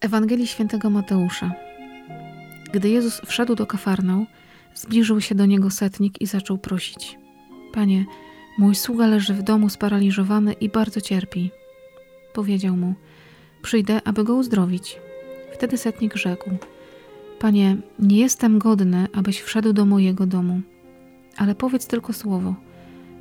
[0.00, 1.52] Ewangelii Świętego Mateusza.
[2.72, 4.26] Gdy Jezus wszedł do Kafarnał,
[4.74, 7.18] zbliżył się do niego setnik i zaczął prosić:
[7.72, 8.04] Panie,
[8.58, 11.50] mój sługa leży w domu sparaliżowany i bardzo cierpi.
[12.32, 12.94] Powiedział mu:
[13.62, 15.00] Przyjdę, aby go uzdrowić.
[15.52, 16.50] Wtedy setnik rzekł:
[17.38, 20.60] Panie, nie jestem godny, abyś wszedł do mojego domu,
[21.36, 22.54] ale powiedz tylko słowo,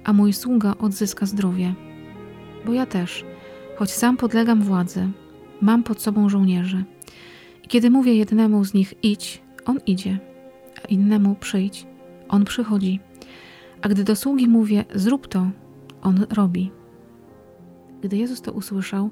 [0.03, 1.73] a mój sługa odzyska zdrowie.
[2.65, 3.25] Bo ja też,
[3.77, 5.07] choć sam podlegam władzy,
[5.61, 6.83] Mam pod sobą żołnierzy.
[7.63, 10.19] I kiedy mówię jednemu z nich idź, on idzie,
[10.83, 11.87] a innemu przyjdź,
[12.29, 12.99] on przychodzi.
[13.81, 15.49] A gdy do sługi mówię zrób to,
[16.01, 16.71] on robi.
[18.01, 19.09] Gdy Jezus to usłyszał,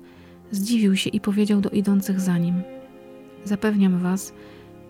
[0.51, 2.61] zdziwił się i powiedział do idących za nim:
[3.43, 4.33] Zapewniam was,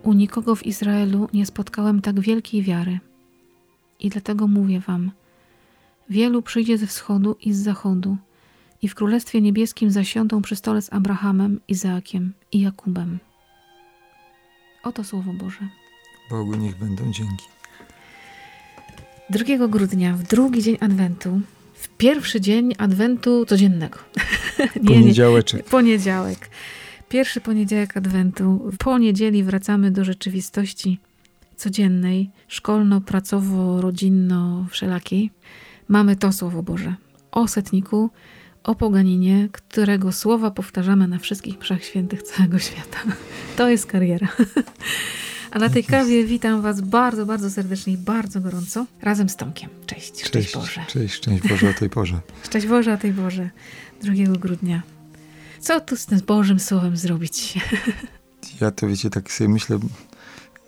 [0.02, 2.98] u nikogo w Izraelu nie spotkałem tak wielkiej wiary.
[4.00, 5.10] I dlatego mówię wam:
[6.10, 8.16] wielu przyjdzie ze wschodu i z zachodu
[8.82, 13.18] i w Królestwie Niebieskim zasiądą przy stole z Abrahamem, Izaakiem i Jakubem.
[14.82, 15.68] Oto Słowo Boże.
[16.30, 17.44] Bogu niech będą dzięki.
[19.30, 21.40] 2 grudnia, w drugi dzień Adwentu,
[21.74, 23.98] w pierwszy dzień Adwentu codziennego.
[24.82, 25.52] nie, Poniedziałek.
[25.54, 26.50] Nie, poniedziałek.
[27.08, 28.70] Pierwszy poniedziałek Adwentu.
[28.78, 30.98] Po niedzieli wracamy do rzeczywistości
[31.56, 35.30] codziennej, szkolno, pracowo, rodzinno, wszelakiej.
[35.88, 36.94] Mamy to Słowo Boże
[37.30, 38.10] o setniku,
[38.64, 42.98] o poganinie, którego słowa powtarzamy na wszystkich mszach świętych całego świata.
[43.56, 44.28] To jest kariera.
[45.50, 49.70] A na tej kawie witam Was bardzo, bardzo serdecznie i bardzo gorąco razem z Tomkiem.
[49.86, 50.84] Cześć, szczęść cześć Boże.
[50.88, 52.20] Cześć, szczęść Boże o tej porze.
[52.46, 53.50] Szczęść Boże o tej porze,
[54.02, 54.82] 2 grudnia.
[55.60, 57.54] Co tu z tym Bożym Słowem zrobić?
[58.60, 59.78] Ja to wiecie, tak sobie myślę,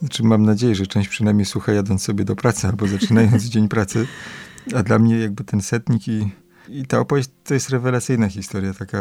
[0.00, 4.06] znaczy mam nadzieję, że część przynajmniej słucha jadąc sobie do pracy albo zaczynając dzień pracy,
[4.74, 6.30] a dla mnie jakby ten setnik i
[6.70, 8.98] i ta opowieść to jest rewelacyjna historia, taka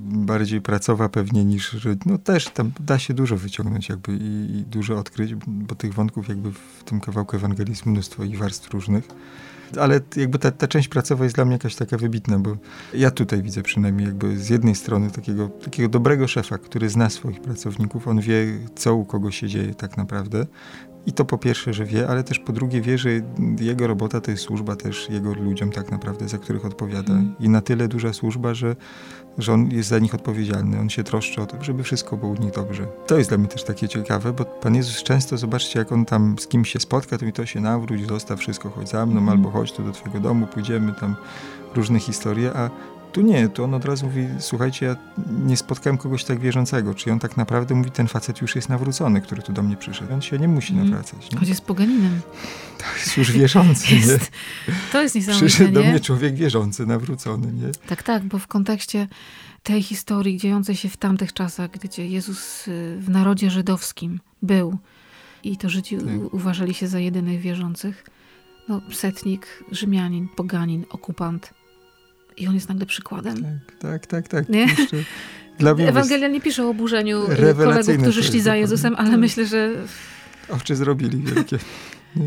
[0.00, 1.76] bardziej pracowa pewnie niż,
[2.06, 6.28] no też tam da się dużo wyciągnąć jakby i, i dużo odkryć, bo tych wątków
[6.28, 9.08] jakby w tym kawałku Ewangelii jest mnóstwo i warstw różnych.
[9.80, 12.56] Ale jakby ta, ta część pracowa jest dla mnie jakaś taka wybitna, bo
[12.94, 17.40] ja tutaj widzę przynajmniej jakby z jednej strony takiego, takiego dobrego szefa, który zna swoich
[17.40, 20.46] pracowników, on wie, co u kogo się dzieje tak naprawdę,
[21.06, 23.10] i to po pierwsze, że wie, ale też po drugie wie, że
[23.60, 27.12] jego robota to jest służba też jego ludziom tak naprawdę, za których odpowiada.
[27.12, 27.34] Mm.
[27.40, 28.76] I na tyle duża służba, że,
[29.38, 30.80] że on jest za nich odpowiedzialny.
[30.80, 32.86] On się troszczy o to, żeby wszystko było u nich dobrze.
[33.06, 36.36] To jest dla mnie też takie ciekawe, bo Pan Jezus często, zobaczcie, jak on tam
[36.38, 39.28] z kimś się spotka, to mi to się nawróć, zostaw wszystko, chodź za mną, mm.
[39.28, 41.16] albo chodź tu do twojego domu, pójdziemy tam,
[41.74, 42.70] różne historie, a
[43.12, 44.96] tu nie, tu on od razu mówi, słuchajcie, ja
[45.46, 46.94] nie spotkałem kogoś tak wierzącego.
[46.94, 50.14] Czy on tak naprawdę mówi, ten facet już jest nawrócony, który tu do mnie przyszedł.
[50.14, 50.84] On się nie musi mm.
[50.84, 51.30] nawracać.
[51.32, 51.38] Nie?
[51.38, 52.20] Choć jest poganinem.
[52.80, 54.74] To jest już wierzący, jest, nie?
[54.92, 57.72] To jest niesamowite, Przyszedł do mnie człowiek wierzący, nawrócony, nie?
[57.86, 59.08] Tak, tak, bo w kontekście
[59.62, 64.78] tej historii dziejącej się w tamtych czasach, gdzie Jezus y, w narodzie żydowskim był
[65.44, 66.34] i to Żydzi tak.
[66.34, 68.04] uważali się za jedynych wierzących,
[68.68, 71.50] no setnik, Rzymianin, poganin, okupant–
[72.40, 73.60] i on jest nagle przykładem.
[73.78, 74.28] Tak, tak, tak.
[74.28, 74.48] tak.
[74.48, 74.66] Nie?
[75.58, 77.22] Dla mnie Ewangelia nie pisze o oburzeniu
[77.56, 79.20] kolegów, którzy szli za Jezusem, ale tak.
[79.20, 79.70] myślę, że...
[80.48, 81.58] Oczy zrobili wielkie.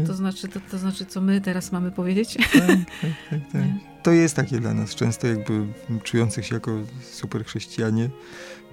[0.08, 2.34] To znaczy, to, to znaczy, co my teraz mamy powiedzieć?
[2.34, 3.40] Tak, tak, tak.
[3.52, 3.62] tak.
[4.04, 5.66] To jest takie dla nas, często jakby
[6.04, 8.10] czujących się jako super chrześcijanie,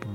[0.00, 0.06] bo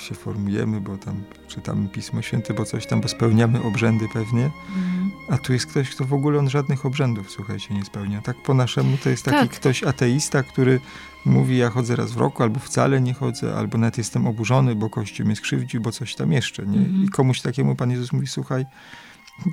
[0.00, 4.93] się formujemy, bo tam czytamy Pismo Święte, bo coś tam, bo spełniamy obrzędy pewnie, mm.
[5.28, 8.22] A tu jest ktoś, kto w ogóle on żadnych obrzędów, słuchajcie, nie spełnia.
[8.22, 9.50] Tak po naszemu to jest taki tak.
[9.50, 10.80] ktoś ateista, który
[11.24, 14.90] mówi, ja chodzę raz w roku, albo wcale nie chodzę, albo nawet jestem oburzony, bo
[14.90, 16.78] Kościół mnie skrzywdził, bo coś tam jeszcze, nie?
[16.78, 17.04] Mm.
[17.04, 18.66] I komuś takiemu Pan Jezus mówi, słuchaj,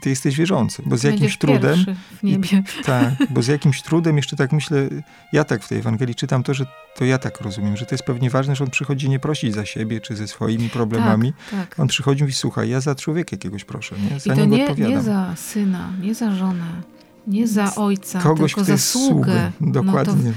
[0.01, 1.85] ty jesteś wierzący, bo z jakimś trudem.
[2.19, 2.63] W niebie.
[2.85, 4.89] Tak, bo z jakimś trudem jeszcze tak myślę,
[5.33, 6.65] ja tak w tej Ewangelii czytam to, że
[6.95, 9.65] to ja tak rozumiem, że to jest pewnie ważne, że on przychodzi nie prosić za
[9.65, 11.33] siebie czy ze swoimi problemami.
[11.51, 11.79] Tak, tak.
[11.79, 14.19] On przychodzi i mówi, słuchaj, ja za człowieka jakiegoś proszę, nie?
[14.19, 14.93] Za I to nie, odpowiadam.
[14.93, 16.81] nie za syna, nie za żonę.
[17.27, 19.51] Nie za ojca, Kogoś, tylko za sługę.
[19.61, 20.29] Dokładnie.
[20.29, 20.33] No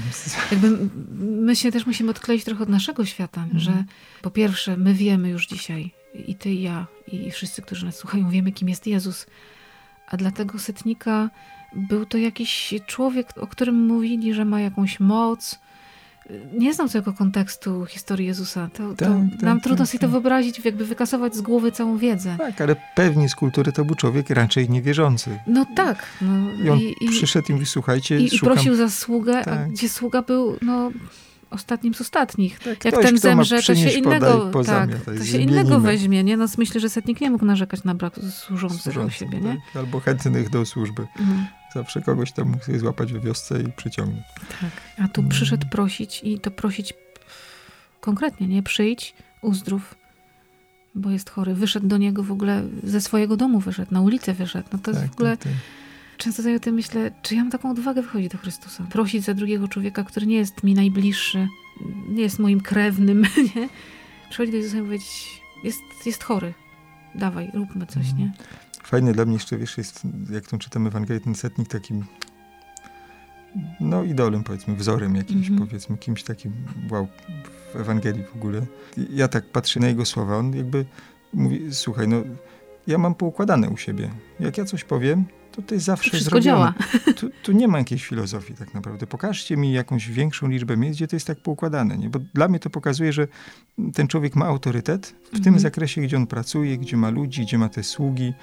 [0.51, 0.89] jakby
[1.19, 3.59] my się też musimy odkleić trochę od naszego świata, mhm.
[3.59, 3.83] że
[4.21, 5.91] po pierwsze my wiemy już dzisiaj,
[6.27, 9.25] i ty, i ja, i wszyscy, którzy nas słuchają, wiemy, kim jest Jezus.
[10.07, 11.29] A dla tego setnika
[11.75, 15.59] był to jakiś człowiek, o którym mówili, że ma jakąś moc.
[16.53, 18.69] Nie znam całego kontekstu historii Jezusa.
[18.73, 20.11] To, tak, to tak, nam tak, trudno tak, sobie to tak.
[20.11, 22.35] wyobrazić, jakby wykasować z głowy całą wiedzę.
[22.37, 25.39] Tak, ale pewnie z kultury to był człowiek raczej niewierzący.
[25.47, 26.05] No tak.
[26.21, 28.53] No, I on i, przyszedł i mówi, słuchajcie, i, szukam...
[28.53, 29.71] i prosił za sługę, a tak.
[29.71, 30.91] gdzie sługa był, no
[31.55, 32.59] ostatnim z ostatnich.
[32.59, 36.37] Tak, Jak ktoś, ten zemrze, to się innego, tak, to się innego weźmie, nie?
[36.37, 39.57] No myślę, że setnik nie mógł narzekać na brak służących u siebie, nie?
[39.73, 41.07] Tak, albo chętnych do służby.
[41.19, 41.45] Mhm.
[41.73, 44.25] Zawsze kogoś tam mógł złapać w wiosce i przyciągnąć.
[44.61, 45.29] Tak, a tu mhm.
[45.29, 46.93] przyszedł prosić i to prosić
[48.01, 48.63] konkretnie, nie?
[48.63, 49.95] Przyjdź, uzdrów.
[50.95, 51.53] bo jest chory.
[51.53, 54.69] Wyszedł do niego w ogóle, ze swojego domu wyszedł, na ulicę wyszedł.
[54.73, 55.37] No to tak, jest w ogóle...
[55.37, 55.53] tak, tak.
[56.17, 58.83] Często sobie o tym myślę, czy ja mam taką odwagę wychodzić do Chrystusa.
[58.89, 61.47] Prosić za drugiego człowieka, który nie jest mi najbliższy,
[62.09, 63.21] nie jest moim krewnym,
[63.55, 63.69] nie?
[64.29, 66.53] Przychodzić do Jezusa i powiedzieć, jest, jest chory,
[67.15, 68.31] dawaj, róbmy coś, nie?
[68.83, 70.01] Fajne dla mnie jeszcze, wiesz, jest,
[70.31, 72.05] jak tą czytam Ewangelię, ten setnik takim
[73.79, 75.67] no idolem, powiedzmy, wzorem jakimś, Mhm.
[75.67, 76.51] powiedzmy, kimś takim,
[76.91, 77.07] wow,
[77.73, 78.65] w Ewangelii w ogóle.
[79.09, 80.85] Ja tak patrzę na jego słowa, on jakby
[81.33, 82.17] mówi, słuchaj, no
[82.87, 84.09] ja mam poukładane u siebie.
[84.39, 85.25] Jak ja coś powiem,
[85.55, 86.43] to to jest zawsze Wszystko zrobione.
[86.57, 86.73] działa.
[87.15, 89.07] Tu, tu nie ma jakiejś filozofii tak naprawdę.
[89.07, 91.97] Pokażcie mi jakąś większą liczbę miejsc, gdzie to jest tak poukładane.
[91.97, 92.09] Nie?
[92.09, 93.27] Bo dla mnie to pokazuje, że
[93.93, 95.59] ten człowiek ma autorytet w tym Mhm.
[95.59, 98.33] zakresie, gdzie on pracuje, gdzie ma ludzi, gdzie ma te sługi.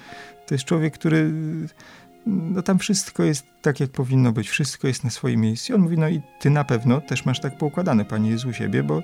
[0.47, 1.31] To jest człowiek, który
[2.25, 4.49] no tam wszystko jest tak, jak powinno być.
[4.49, 5.71] Wszystko jest na swoim miejscu.
[5.73, 8.53] I on mówi, no i ty na pewno też masz tak poukładane, Panie Jezu, u
[8.53, 9.03] siebie, bo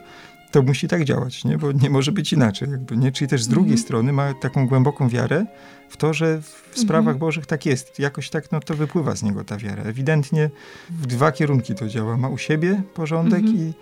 [0.52, 1.58] to musi tak działać, nie?
[1.58, 2.70] bo nie może być inaczej.
[2.72, 3.12] Jakby, nie?
[3.12, 3.86] Czyli też z drugiej Mhm.
[3.86, 5.46] strony ma taką głęboką wiarę
[5.90, 7.18] w to, że w sprawach Mhm.
[7.18, 8.00] Bożych tak jest.
[8.00, 9.84] Jakoś tak no, to wypływa z niego ta wiara.
[9.84, 10.50] Ewidentnie
[10.90, 12.18] w dwa kierunki to działa.
[12.18, 13.58] Ma u siebie porządek Mhm.
[13.58, 13.74] i,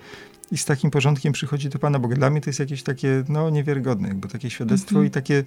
[0.54, 2.16] i z takim porządkiem przychodzi do Pana Boga.
[2.16, 5.06] Dla mnie to jest jakieś takie no, niewiarygodne, jakby takie świadectwo Mhm.
[5.06, 5.44] i takie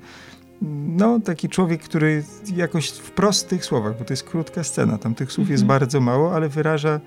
[0.88, 2.24] no, taki człowiek, który
[2.56, 5.80] jakoś w prostych słowach, bo to jest krótka scena, tam tych słów jest Mhm.
[5.80, 7.00] bardzo mało, ale wyraża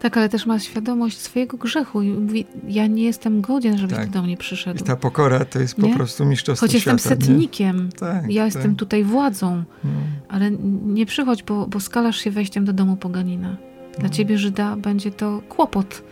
[0.00, 4.06] Tak, ale też ma świadomość swojego grzechu i mówi, ja nie jestem godzien, żebyś Tak.
[4.06, 4.84] ty do mnie i przyszedł.
[4.84, 5.94] ta pokora to jest po Nie?
[5.94, 7.14] prostu mistrzostwo Choć jestem świata.
[7.14, 7.20] nie?
[7.26, 8.54] setnikiem, Tak, ja tak.
[8.54, 9.90] jestem tutaj władzą, No.
[10.28, 10.50] ale
[10.84, 13.56] nie przychodź, bo, bo skalasz się wejściem do domu poganina.
[13.98, 14.14] Dla No.
[14.14, 16.02] ciebie, Żyda, będzie to kłopot,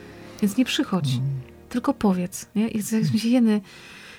[0.43, 1.15] więc nie przychodź.
[1.15, 1.29] Mm.
[1.69, 2.69] tylko powiedz, nie?
[2.69, 3.61] I jest mi się jeny,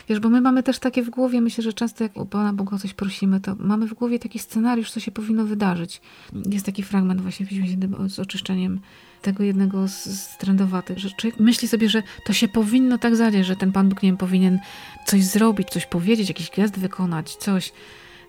[0.10, 2.75] wiesz, bo my mamy też takie w głowie, myślę, że często jak u Pana Boga
[2.75, 6.01] o coś prosimy, to mamy w głowie taki scenariusz, co się powinno wydarzyć.
[6.50, 8.80] Jest taki fragment właśnie w z oczyszczeniem
[9.23, 13.45] tego jednego z, z trendowatych, że człowiek myśli sobie, że to się powinno tak zadziać,
[13.45, 14.59] że ten Pan Bóg, nie wiem, powinien
[15.05, 17.73] coś zrobić, coś powiedzieć, jakiś gest wykonać, coś.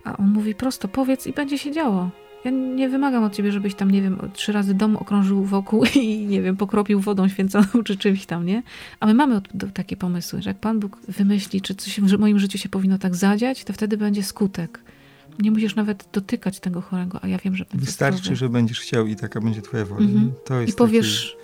[0.03, 2.09] A on mówi prosto, powiedz i będzie się działo.
[2.45, 6.25] Ja nie wymagam od ciebie, żebyś tam, nie wiem, trzy razy dom okrążył wokół i,
[6.25, 8.63] nie wiem, pokropił wodą święconą czy czymś tam, nie?
[8.99, 9.41] A my mamy
[9.73, 13.15] takie pomysły, że jak Pan Bóg wymyśli, czy coś w moim życiu się powinno tak
[13.15, 14.79] zadziać, to wtedy będzie skutek.
[15.39, 18.35] Nie musisz nawet dotykać tego chorego, a ja wiem, że będzie Wystarczy, zdrowy.
[18.35, 20.01] że będziesz chciał i taka będzie twoja wola.
[20.01, 20.31] Mhm.
[20.45, 21.37] To I jest powiesz,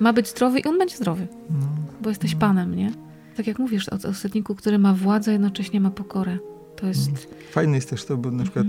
[0.00, 1.66] ma być zdrowy i on będzie zdrowy, Taki, no,
[2.02, 2.40] bo jesteś No.
[2.40, 2.92] Panem, nie?
[3.36, 6.38] Tak jak mówisz o, o setniku, który ma władzę, jednocześnie ma pokorę.
[6.76, 7.10] To jest...
[7.50, 8.66] Fajne jest też to, bo na przykład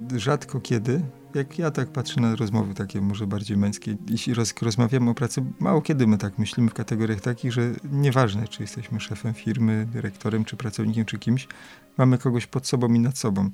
[0.00, 0.20] Mhm.
[0.20, 1.00] rzadko kiedy,
[1.34, 5.44] jak ja tak patrzę na rozmowy takie może bardziej męskie, jeśli roz, rozmawiamy o pracy,
[5.60, 10.44] mało kiedy my tak myślimy w kategoriach takich, że nieważne, czy jesteśmy szefem firmy, dyrektorem,
[10.44, 11.48] czy pracownikiem, czy kimś,
[11.98, 13.50] mamy kogoś pod sobą i nad sobą.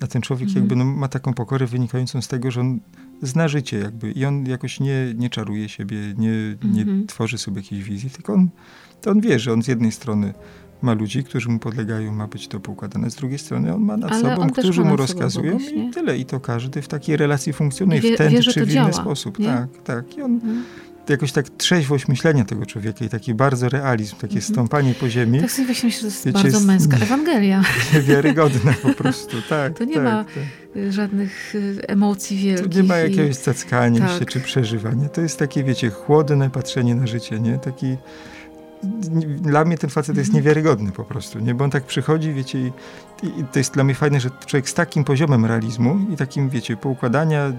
[0.00, 2.80] A ten człowiek jakby no, ma taką pokorę wynikającą z tego, że on
[3.22, 6.30] zna życie jakby i on jakoś nie, nie czaruje siebie, nie,
[6.72, 7.06] nie Mhm.
[7.06, 8.48] tworzy sobie jakiejś wizji, tylko on,
[9.00, 10.34] to on wie, że on z jednej strony
[10.82, 13.10] ma ludzi, którzy mu podlegają, ma być to poukładane.
[13.10, 16.18] Z drugiej strony on ma nad Ale sobą, którzy mu rozkazują i tyle.
[16.18, 18.92] I to każdy w takiej relacji funkcjonuje wie- w ten wie, czy w inny działa,
[18.92, 19.38] sposób.
[19.38, 19.46] nie?
[19.46, 20.16] Tak, tak.
[20.16, 20.64] I on Mhm.
[21.12, 24.42] Jakoś tak trzeźwość myślenia tego człowieka i taki bardzo realizm, takie Mhm.
[24.52, 27.62] stąpanie po ziemi, Tak sobie właśnie myślę, że to jest Wiecie, bardzo męska Ewangelia.
[28.02, 29.36] wiarygodne po prostu.
[29.48, 30.34] Tak, To nie tak, ma tak.
[30.76, 32.72] Y, Żadnych y, emocji wielkich.
[32.72, 34.18] Tu nie ma i- jakiegoś cackania tak.
[34.18, 35.08] się czy przeżywania.
[35.08, 37.58] To jest takie, wiecie, chłodne patrzenie na życie, nie?
[37.58, 37.96] Taki...
[39.40, 40.44] Dla mnie ten facet jest Mhm.
[40.44, 41.54] niewiarygodny po prostu, nie?
[41.54, 42.70] Bo on tak przychodzi, wiecie, i,
[43.26, 46.76] i to jest dla mnie fajne, że człowiek z takim poziomem realizmu i takim, wiecie,
[46.76, 47.52] poukładania,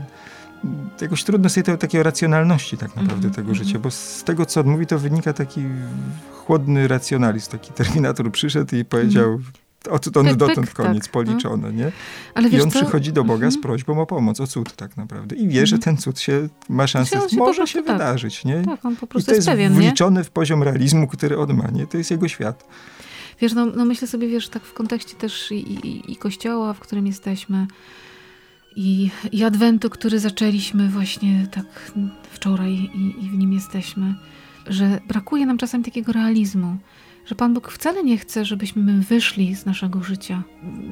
[1.01, 3.65] jakoś trudno sobie tego, takiej racjonalności tak naprawdę Mhm, tego mhm.
[3.65, 5.61] życia, bo z tego, co on mówi, to wynika taki
[6.33, 9.39] chłodny racjonalizm, taki terminator przyszedł i powiedział,
[9.89, 11.11] od, on Pyk, dotąd pyk, koniec, tak.
[11.11, 11.91] policzone, nie?
[12.33, 12.79] Ale I on co?
[12.79, 13.61] przychodzi do Boga z Mhm.
[13.61, 15.35] prośbą o pomoc, o cud tak naprawdę.
[15.35, 15.81] I wie, że Mhm.
[15.95, 17.93] ten cud się ma szansę, się może się tak.
[17.97, 18.61] wydarzyć, nie?
[18.63, 19.79] Tak, on po I prostu to jest jest pewien, nie?
[19.79, 21.87] wliczony w poziom realizmu, który on ma, nie?
[21.87, 22.65] To jest jego świat.
[23.41, 26.79] Wiesz, no, no myślę sobie, wiesz, tak w kontekście też i, i, i kościoła, w
[26.79, 27.67] którym jesteśmy,
[28.79, 31.91] i, i adwentu, który zaczęliśmy właśnie tak
[32.31, 34.15] wczoraj i, i w nim jesteśmy,
[34.67, 36.77] że brakuje nam czasem takiego realizmu,
[37.25, 40.43] że Pan Bóg wcale nie chce, żebyśmy my wyszli z naszego życia,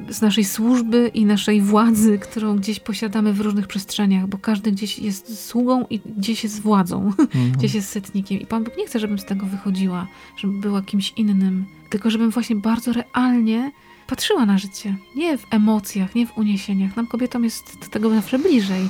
[0.08, 4.98] z naszej służby i naszej władzy, którą gdzieś posiadamy w różnych przestrzeniach, bo każdy gdzieś
[4.98, 7.52] jest sługą i gdzieś jest władzą Mhm.
[7.52, 8.40] gdzieś jest setnikiem.
[8.40, 12.30] I Pan Bóg nie chce, żebym z tego wychodziła, żebym była kimś innym, tylko żebym
[12.30, 13.72] właśnie bardzo realnie
[14.08, 14.96] patrzyła na życie.
[15.16, 16.96] Nie w emocjach, nie w uniesieniach.
[16.96, 18.88] Nam kobietom jest do tego zawsze bliżej.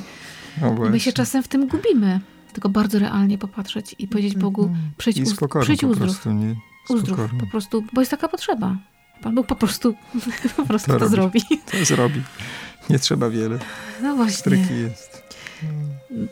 [0.61, 2.19] No my się czasem w tym gubimy.
[2.53, 4.91] Tylko bardzo realnie popatrzeć i powiedzieć Bogu, Mhm.
[4.97, 6.09] przyjdź, I z uz- przyjdź po uzdrów.
[6.09, 6.55] prostu, nie?
[6.89, 8.77] Uzdrów, po prostu, bo jest taka potrzeba.
[9.21, 9.95] Pan Bóg po prostu,
[10.57, 11.11] po prostu To to, robi.
[11.15, 11.41] zrobi.
[11.71, 12.21] To zrobi.
[12.89, 13.59] Nie trzeba wiele.
[14.01, 14.37] No właśnie.
[14.37, 15.23] Stryki jest.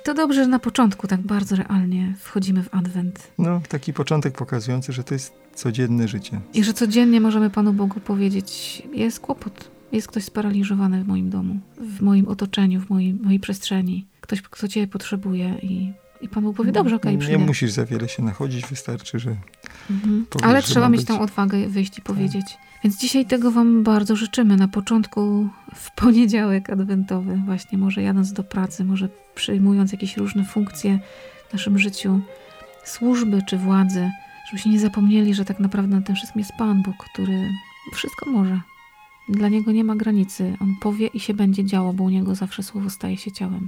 [0.03, 3.31] To dobrze, że na początku tak bardzo realnie wchodzimy w Adwent.
[3.37, 6.39] No, taki początek pokazujący, że to jest codzienne życie.
[6.53, 11.59] I że codziennie możemy Panu Bogu powiedzieć, jest kłopot, jest ktoś sparaliżowany w moim domu,
[11.97, 14.05] w moim otoczeniu, w mojej, mojej przestrzeni.
[14.21, 17.45] Ktoś, kto Cię potrzebuje i, i Pan Bóg powie, dobrze, okej, Nie przyjdę.
[17.45, 19.35] musisz za wiele się nachodzić, wystarczy, że
[19.89, 20.25] Mhm.
[20.29, 21.07] powiesz, Ale że trzeba mieć być.
[21.07, 22.45] Tą odwagę wyjść i powiedzieć.
[22.83, 24.57] Więc dzisiaj tego Wam bardzo życzymy.
[24.57, 30.99] Na początku, w poniedziałek adwentowy, właśnie może jadąc do pracy, może przyjmując jakieś różne funkcje
[31.49, 32.19] w naszym życiu,
[32.85, 34.11] służby czy władzy,
[34.47, 37.49] żebyście nie zapomnieli, że tak naprawdę na tym wszystkim jest Pan Bóg, który
[37.93, 38.61] wszystko może.
[39.29, 40.57] Dla Niego nie ma granicy.
[40.61, 43.67] On powie i się będzie działo, bo u Niego zawsze słowo staje się ciałem.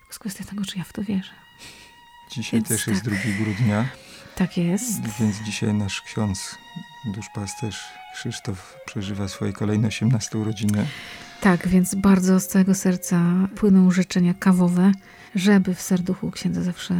[0.00, 1.32] To jest kwestia tego, czy ja w to wierzę.
[2.32, 3.14] dzisiaj Więc też jest tak.
[3.14, 3.88] 2 grudnia,
[4.36, 5.18] Tak jest.
[5.20, 6.58] więc dzisiaj nasz ksiądz,
[7.06, 7.84] duszpasterz
[8.14, 10.86] Krzysztof przeżywa swoje kolejne 18 urodziny.
[11.40, 13.20] Tak, więc bardzo z całego serca
[13.56, 14.92] płyną życzenia kawowe,
[15.34, 16.94] żeby w serduchu księdza zawsze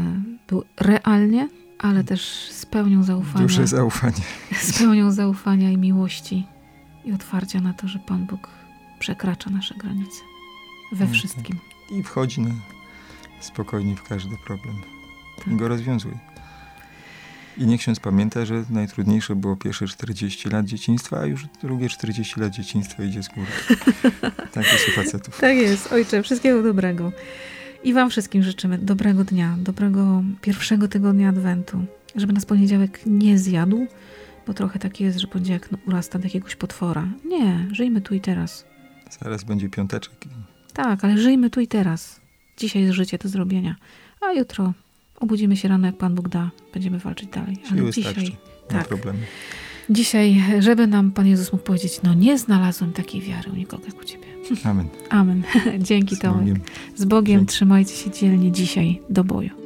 [0.49, 2.20] był realnie, ale też
[2.50, 4.20] z pełnią zaufania, Duże zaufanie.
[4.61, 6.46] z pełnią zaufania i miłości
[7.04, 8.49] i otwarcia na to, że Pan Bóg
[8.99, 10.20] przekracza nasze granice
[10.92, 11.12] we Mhm.
[11.12, 11.58] wszystkim.
[11.90, 12.54] I wchodzi na
[13.40, 14.76] spokojnie w każdy problem.
[15.38, 15.46] Tak.
[15.49, 16.18] I go rozwiązuje.
[17.58, 22.40] I niech ksiądz pamięta, że najtrudniejsze było pierwsze 40 lat dzieciństwa, a już drugie 40
[22.40, 23.46] lat dzieciństwa idzie z góry.
[24.52, 25.40] tak jest u facetów.
[25.40, 27.12] Tak jest, ojcze, wszystkiego dobrego.
[27.84, 31.84] I Wam wszystkim życzymy dobrego dnia, dobrego pierwszego tygodnia Adwentu,
[32.16, 33.87] żeby nas poniedziałek nie zjadł,
[34.46, 37.08] bo trochę tak jest, że poniedziałek no, urasta do jakiegoś potwora.
[37.25, 38.64] Nie, żyjmy tu i teraz.
[39.20, 40.14] Zaraz będzie piąteczek.
[40.73, 42.20] Tak, ale żyjmy tu i teraz.
[42.56, 43.76] Dzisiaj jest życie do zrobienia,
[44.20, 44.73] a jutro
[45.25, 47.57] obudzimy się rano, jak Pan Bóg da, będziemy walczyć dalej.
[47.71, 48.31] Ale Siły dzisiaj, starczy.
[48.31, 48.37] Nie
[48.69, 48.88] tak.
[48.88, 49.19] problemu.
[49.90, 54.00] dzisiaj, żeby nam Pan Jezus mógł powiedzieć, no nie znalazłem takiej wiary u nikogo jak
[54.00, 54.25] u Ciebie.
[54.64, 54.88] Amen.
[55.11, 55.43] Amen.
[55.88, 56.38] Dzięki Z Tomek.
[56.40, 56.61] Bogiem.
[56.97, 57.52] Z Bogiem Dzięki.
[57.52, 59.63] trzymajcie się dzielnie dzisiaj do boju.